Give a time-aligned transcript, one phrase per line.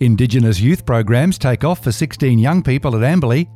[0.00, 3.48] Indigenous youth programs take off for 16 young people at Amberley.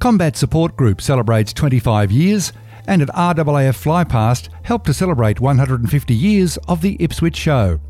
[0.00, 2.54] Combat Support Group celebrates 25 years,
[2.86, 7.80] and at RAAF Flypast help to celebrate 150 years of the Ipswich Show.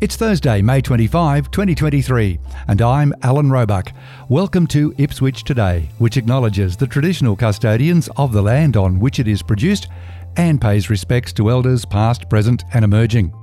[0.00, 3.92] It's Thursday, May 25, 2023, and I'm Alan Roebuck.
[4.30, 9.28] Welcome to Ipswich Today, which acknowledges the traditional custodians of the land on which it
[9.28, 9.88] is produced
[10.36, 13.34] and pays respects to elders past, present, and emerging.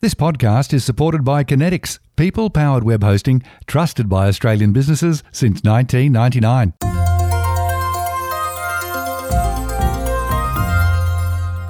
[0.00, 5.62] This podcast is supported by Kinetics, people powered web hosting trusted by Australian businesses since
[5.62, 6.97] 1999.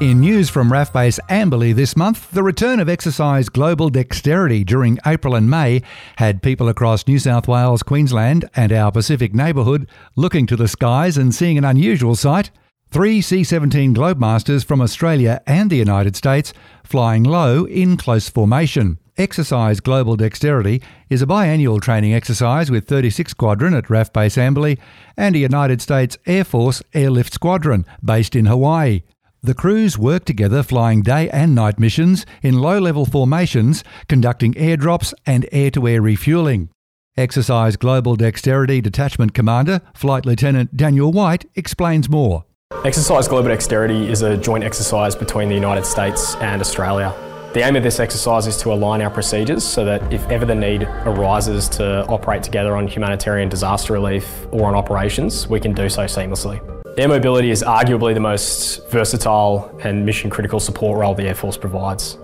[0.00, 4.96] In news from RAAF Base Amberley this month, the return of exercise Global Dexterity during
[5.04, 5.82] April and May
[6.18, 11.18] had people across New South Wales, Queensland, and our Pacific neighbourhood looking to the skies
[11.18, 12.52] and seeing an unusual sight.
[12.92, 16.52] Three C 17 Globemasters from Australia and the United States
[16.84, 19.00] flying low in close formation.
[19.16, 24.78] Exercise Global Dexterity is a biannual training exercise with 36 Squadron at RAAF Base Amberley
[25.16, 29.02] and a United States Air Force Airlift Squadron based in Hawaii.
[29.40, 35.14] The crews work together flying day and night missions in low level formations, conducting airdrops
[35.24, 36.70] and air to air refueling.
[37.16, 42.46] Exercise Global Dexterity Detachment Commander, Flight Lieutenant Daniel White, explains more.
[42.84, 47.14] Exercise Global Dexterity is a joint exercise between the United States and Australia.
[47.54, 50.54] The aim of this exercise is to align our procedures so that if ever the
[50.54, 55.88] need arises to operate together on humanitarian disaster relief or on operations, we can do
[55.88, 56.77] so seamlessly.
[56.98, 61.56] Air mobility is arguably the most versatile and mission critical support role the Air Force
[61.56, 62.18] provides.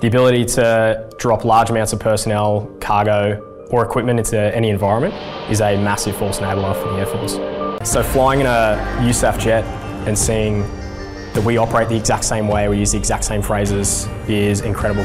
[0.00, 5.12] The ability to drop large amounts of personnel, cargo, or equipment into any environment
[5.50, 7.34] is a massive force enabler for the Air Force.
[7.86, 9.64] So flying in a USAF jet
[10.08, 10.60] and seeing
[11.34, 15.04] that we operate the exact same way, we use the exact same phrases, is incredible.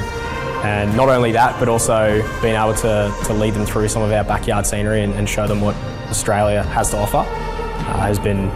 [0.63, 4.11] And not only that, but also being able to, to lead them through some of
[4.13, 5.75] our backyard scenery and, and show them what
[6.07, 8.49] Australia has to offer uh, has been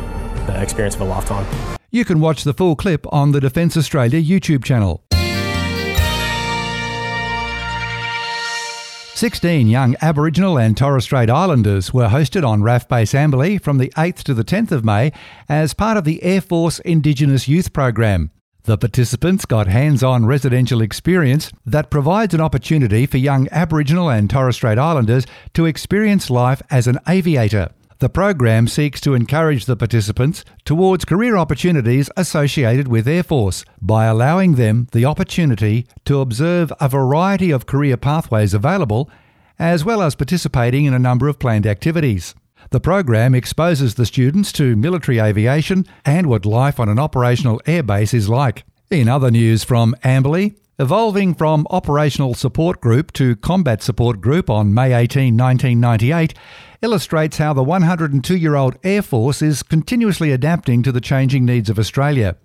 [0.45, 1.45] the experience of a lifetime.
[1.91, 5.05] You can watch the full clip on the Defence Australia YouTube channel.
[9.15, 13.87] 16 young Aboriginal and Torres Strait Islanders were hosted on RAAF Base Amberley from the
[13.95, 15.13] 8th to the 10th of May
[15.47, 18.29] as part of the Air Force Indigenous Youth Program.
[18.63, 24.29] The participants got hands on residential experience that provides an opportunity for young Aboriginal and
[24.29, 27.69] Torres Strait Islanders to experience life as an aviator.
[27.99, 34.05] The program seeks to encourage the participants towards career opportunities associated with Air Force by
[34.05, 39.09] allowing them the opportunity to observe a variety of career pathways available,
[39.57, 42.35] as well as participating in a number of planned activities.
[42.71, 48.13] The program exposes the students to military aviation and what life on an operational airbase
[48.13, 48.65] is like.
[48.91, 54.73] In other news from Amberley, Evolving from Operational Support Group to Combat Support Group on
[54.73, 56.33] May 18, 1998,
[56.81, 61.69] illustrates how the 102 year old Air Force is continuously adapting to the changing needs
[61.69, 62.35] of Australia.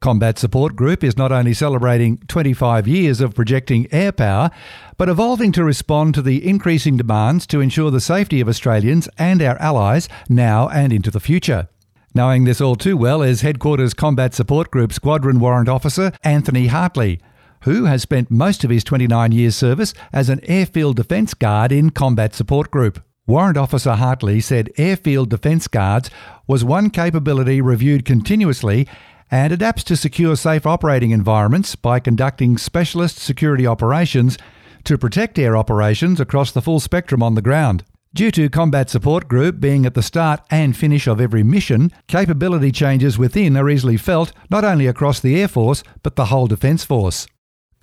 [0.00, 4.50] Combat Support Group is not only celebrating 25 years of projecting air power,
[4.96, 9.42] but evolving to respond to the increasing demands to ensure the safety of Australians and
[9.42, 11.68] our allies now and into the future.
[12.14, 17.20] Knowing this all too well is Headquarters Combat Support Group Squadron Warrant Officer Anthony Hartley
[17.64, 21.90] who has spent most of his 29 years' service as an airfield defence guard in
[21.90, 23.02] Combat Support Group.
[23.26, 26.10] Warrant Officer Hartley said airfield defence guards
[26.46, 28.86] was one capability reviewed continuously
[29.30, 34.36] and adapts to secure safe operating environments by conducting specialist security operations
[34.84, 37.82] to protect air operations across the full spectrum on the ground.
[38.12, 42.70] Due to Combat Support Group being at the start and finish of every mission, capability
[42.70, 46.84] changes within are easily felt not only across the Air Force but the whole Defence
[46.84, 47.26] Force.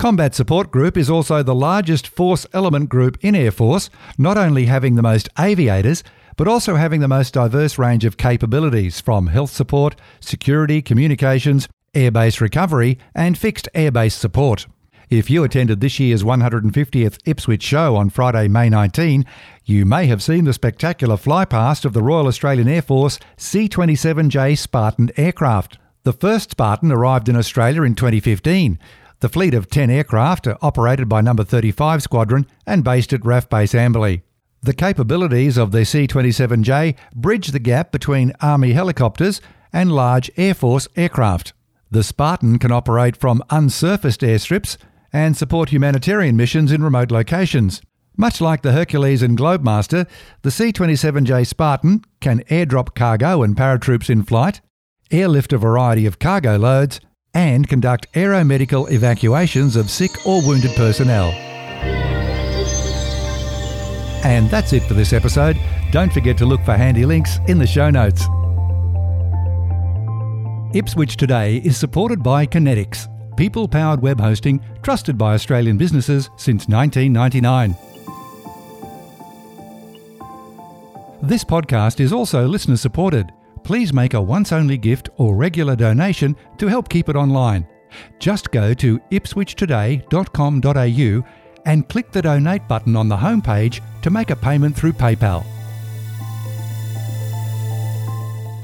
[0.02, 3.88] Combat Support Group is also the largest force element group in Air Force,
[4.18, 6.02] not only having the most aviators,
[6.36, 12.40] but also having the most diverse range of capabilities from health support, security, communications, airbase
[12.40, 14.66] recovery, and fixed airbase support.
[15.08, 19.24] If you attended this year's 150th Ipswich show on Friday, May 19,
[19.66, 24.58] you may have seen the spectacular flypast of the Royal Australian Air Force C 27J
[24.58, 25.78] Spartan aircraft.
[26.02, 28.80] The first Spartan arrived in Australia in 2015
[29.22, 31.32] the fleet of 10 aircraft are operated by No.
[31.34, 34.22] 35 Squadron and based at RAAF Base Amberley.
[34.62, 39.40] The capabilities of the C 27J bridge the gap between Army helicopters
[39.72, 41.52] and large Air Force aircraft.
[41.88, 44.76] The Spartan can operate from unsurfaced airstrips
[45.12, 47.80] and support humanitarian missions in remote locations.
[48.16, 50.08] Much like the Hercules and Globemaster,
[50.42, 54.60] the C 27J Spartan can airdrop cargo and paratroops in flight,
[55.12, 57.00] airlift a variety of cargo loads,
[57.34, 61.30] and conduct aeromedical evacuations of sick or wounded personnel.
[64.24, 65.58] And that's it for this episode.
[65.90, 68.24] Don't forget to look for handy links in the show notes.
[70.74, 76.68] Ipswich Today is supported by Kinetics, people powered web hosting trusted by Australian businesses since
[76.68, 77.76] 1999.
[81.22, 83.32] This podcast is also listener supported.
[83.64, 87.66] Please make a once only gift or regular donation to help keep it online.
[88.18, 91.24] Just go to ipswichtoday.com.au
[91.64, 95.44] and click the donate button on the homepage to make a payment through PayPal.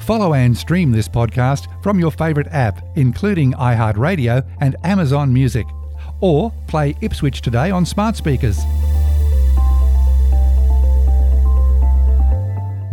[0.03, 5.67] Follow and stream this podcast from your favourite app, including iHeartRadio and Amazon Music,
[6.19, 8.59] or play Ipswich Today on smart speakers.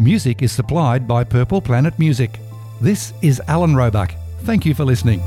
[0.06, 2.38] Music is supplied by Purple Planet Music.
[2.81, 4.14] This is Alan Roebuck.
[4.43, 5.20] Thank you for listening.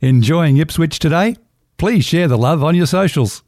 [0.00, 1.36] Enjoying Ipswich today?
[1.76, 3.38] Please share the love on your socials.